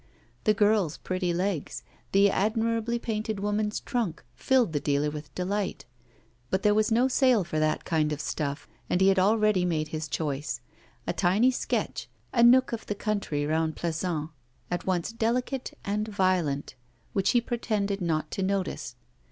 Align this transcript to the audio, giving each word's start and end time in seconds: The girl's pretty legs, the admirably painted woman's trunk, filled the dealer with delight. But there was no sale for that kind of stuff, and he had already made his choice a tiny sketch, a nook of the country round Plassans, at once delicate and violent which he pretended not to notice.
The 0.45 0.55
girl's 0.55 0.97
pretty 0.97 1.31
legs, 1.31 1.83
the 2.11 2.31
admirably 2.31 2.97
painted 2.97 3.39
woman's 3.39 3.79
trunk, 3.79 4.23
filled 4.33 4.73
the 4.73 4.79
dealer 4.79 5.11
with 5.11 5.31
delight. 5.35 5.85
But 6.49 6.63
there 6.63 6.73
was 6.73 6.91
no 6.91 7.07
sale 7.07 7.43
for 7.43 7.59
that 7.59 7.85
kind 7.85 8.11
of 8.11 8.19
stuff, 8.19 8.67
and 8.89 8.99
he 8.99 9.09
had 9.09 9.19
already 9.19 9.63
made 9.63 9.89
his 9.89 10.07
choice 10.07 10.59
a 11.05 11.13
tiny 11.13 11.51
sketch, 11.51 12.09
a 12.33 12.41
nook 12.41 12.73
of 12.73 12.87
the 12.87 12.95
country 12.95 13.45
round 13.45 13.75
Plassans, 13.75 14.29
at 14.71 14.87
once 14.87 15.11
delicate 15.11 15.77
and 15.85 16.07
violent 16.07 16.73
which 17.13 17.29
he 17.29 17.39
pretended 17.39 18.01
not 18.01 18.31
to 18.31 18.41
notice. 18.41 18.95